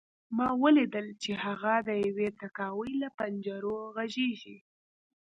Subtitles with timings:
[0.37, 4.57] ما ولیدل چې هغه د یوې تهکوي له پنجرو غږېږي